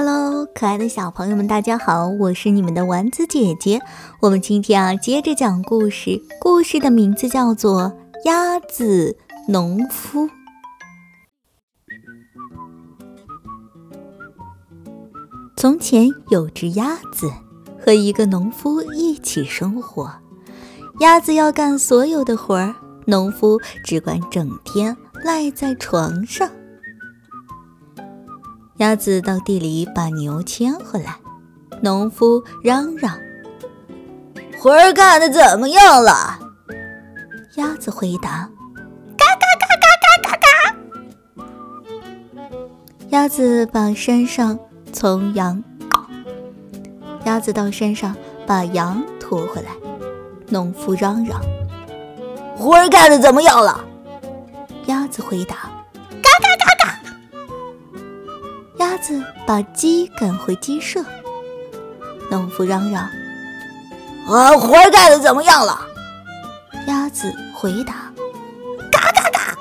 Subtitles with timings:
[0.00, 3.80] Hello，可爱的小朋友们，大家好，我是你们的丸子姐姐。
[4.20, 7.82] 我们今天啊，接着讲故事，故事的名字叫做
[8.24, 9.16] 《鸭子
[9.48, 10.28] 农夫》。
[15.56, 17.28] 从前有只鸭子
[17.84, 20.08] 和一个农夫一起生活，
[21.00, 22.72] 鸭子要干所有的活儿，
[23.06, 26.48] 农夫只管整天赖在床上。
[28.78, 31.16] 鸭子到地里把牛牵回来，
[31.82, 33.18] 农夫嚷嚷
[34.56, 36.38] ：“活儿干的怎么样了？”
[37.56, 38.48] 鸭子回答
[39.18, 39.86] ：“嘎嘎嘎嘎
[40.22, 40.46] 嘎嘎嘎。”
[43.10, 44.56] 鸭子把山上
[44.92, 45.60] 从羊，
[47.24, 48.14] 鸭子到山上
[48.46, 49.72] 把羊拖回来，
[50.48, 51.40] 农夫嚷嚷
[52.56, 53.84] ：“活儿干的怎么样了？”
[54.86, 55.68] 鸭子回答。
[59.00, 61.04] 子把鸡赶回鸡舍，
[62.30, 63.08] 农夫嚷嚷
[64.28, 65.80] ：“啊，活干的怎么样了？”
[66.86, 68.12] 鸭子回答
[68.90, 69.58] ：“嘎嘎嘎。”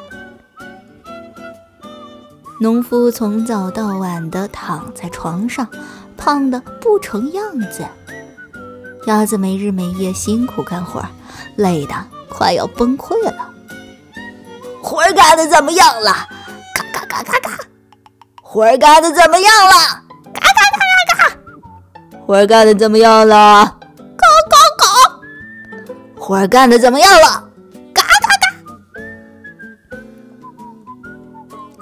[2.59, 5.67] 农夫从早到晚的躺在床上，
[6.17, 7.86] 胖的不成样子。
[9.06, 11.02] 鸭子没日没夜辛苦干活，
[11.56, 11.94] 累得
[12.30, 13.54] 快要崩溃了。
[14.81, 16.11] 活干的怎么样了？
[16.76, 17.58] 嘎嘎嘎嘎嘎。
[18.50, 19.73] 活儿干的怎么样了？
[20.34, 21.36] 嘎嘎嘎嘎嘎！
[22.26, 23.76] 活儿干的怎么样了？
[24.16, 24.88] 嘎嘎嘎！
[26.17, 27.44] 活儿干的怎么样了？
[27.94, 28.08] 嘎嘎
[28.39, 28.48] 嘎！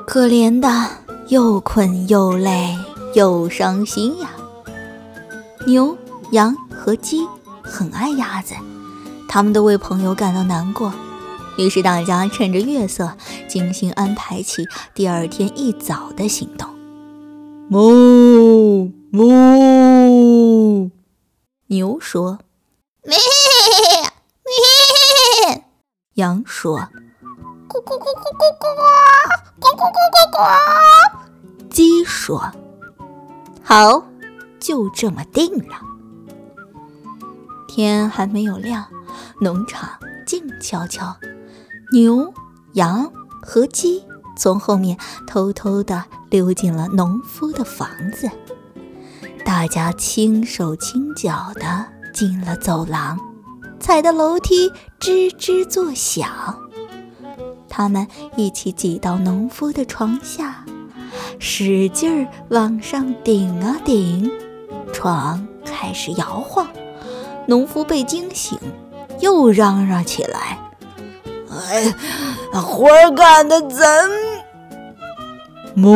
[0.07, 0.67] 可怜的，
[1.27, 2.75] 又困又累
[3.13, 4.29] 又伤心呀。
[5.67, 5.95] 牛、
[6.31, 7.27] 羊和鸡
[7.61, 8.55] 很爱鸭子，
[9.29, 10.91] 他们都为朋友感到难过。
[11.57, 13.17] 于是大家趁着月色，
[13.47, 16.69] 精心安排起第二天一早的行动。
[17.69, 20.91] 哞哞，
[21.67, 22.39] 牛说
[23.03, 23.17] ：“咩
[24.45, 25.63] 咩。”
[26.15, 26.79] 羊说
[27.67, 28.77] ：“咕咕咕咕咕咕咕
[29.61, 30.38] 咕咕咕咕咕。”
[31.71, 32.51] 鸡说
[33.63, 34.05] ：“好，
[34.59, 35.81] 就这么定了。”
[37.67, 38.85] 天还没有亮，
[39.41, 39.89] 农场
[40.25, 41.15] 静悄悄。
[41.91, 42.34] 牛、
[42.73, 44.03] 羊和鸡
[44.38, 44.97] 从后面
[45.28, 48.29] 偷偷地溜进了农夫的房子，
[49.46, 53.19] 大家轻手轻脚地进了走廊，
[53.79, 54.69] 踩的楼梯
[55.00, 56.59] 吱吱作响。
[57.69, 60.66] 他们一起挤到农夫的床下，
[61.40, 64.31] 使劲儿往上顶啊顶，
[64.91, 66.68] 床开始摇晃。
[67.47, 68.57] 农夫被惊醒，
[69.19, 70.59] 又嚷嚷起来。
[71.57, 71.93] 哎，
[72.53, 74.11] 活儿干的真
[75.73, 75.93] 木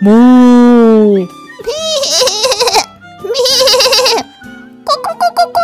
[0.00, 1.26] 木咩咩，
[4.84, 5.58] 咕咕咕咕咕，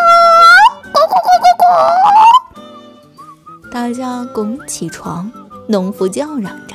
[0.93, 1.63] 咕咕咕咕咕。
[3.71, 5.31] 大家拱起床，
[5.67, 6.75] 农夫叫嚷着，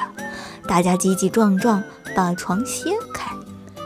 [0.67, 1.83] 大家挤挤撞撞
[2.15, 3.31] 把床掀开，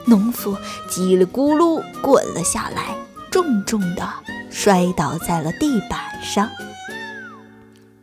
[0.06, 0.56] 农夫
[0.90, 2.96] 叽里咕噜滚了下来，
[3.30, 4.08] 重重的
[4.50, 6.50] 摔倒在了地板上。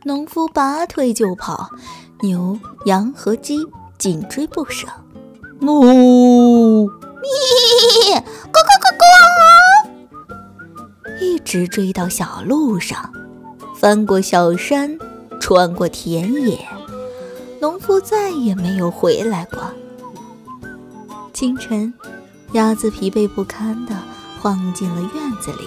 [0.07, 1.69] 农夫拔腿就跑，
[2.21, 3.59] 牛、羊和鸡
[3.97, 4.87] 紧追不舍。
[5.59, 5.83] 哞
[6.85, 7.27] 咪，
[8.15, 8.87] 咕咕咕
[10.29, 13.11] 咕，一直追到小路上，
[13.75, 14.97] 翻过小山，
[15.41, 16.57] 穿过田野，
[17.59, 19.59] 农夫再也没有回来过。
[21.33, 21.93] 清晨，
[22.53, 23.93] 鸭子疲惫不堪地
[24.39, 25.65] 晃进了院子里。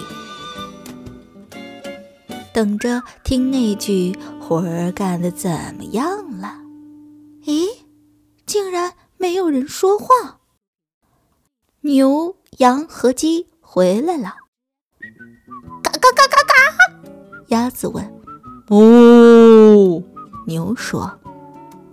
[2.53, 6.57] 等着听那句活儿干的怎么样了？
[7.45, 7.67] 咦，
[8.45, 10.39] 竟然没有人说话。
[11.81, 14.35] 牛、羊和鸡回来了。
[15.81, 16.53] 嘎嘎嘎嘎嘎！
[17.47, 18.05] 鸭子问。
[18.67, 20.03] 哦，
[20.45, 21.19] 牛说。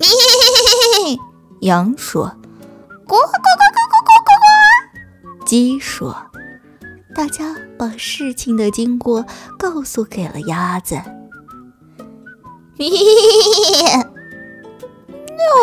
[0.00, 1.18] 嘿！
[1.62, 2.26] 羊说。
[3.06, 5.44] 咕咕咕咕咕咕咕咕！
[5.46, 6.27] 鸡说。
[7.18, 9.26] 大家把事情的经过
[9.58, 10.94] 告诉给了鸭子。
[12.76, 12.88] 咩！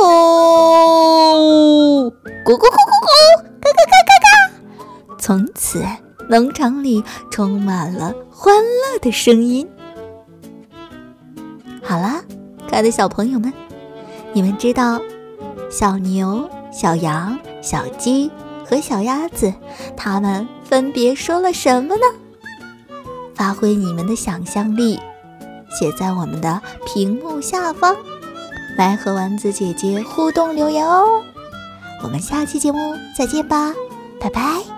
[0.04, 2.12] 哦！
[2.44, 2.68] 咕咕咕咕咕！
[3.62, 4.28] 嘎嘎嘎嘎嘎！
[5.18, 5.82] 从此，
[6.30, 9.66] 农场里充满了欢乐的声音。
[11.82, 12.22] 好啦，
[12.70, 13.54] 可爱的小朋友们，
[14.34, 15.00] 你们知道
[15.72, 18.30] 小牛、小羊、小鸡
[18.66, 19.54] 和小鸭子，
[19.96, 20.48] 他们？
[20.66, 22.02] 分别说了什么呢？
[23.36, 25.00] 发挥你们的想象力，
[25.80, 27.96] 写在我们的屏幕下方，
[28.76, 31.22] 来和丸子姐姐互动留言哦。
[32.04, 33.74] 我们下期节目再见吧，
[34.20, 34.75] 拜拜。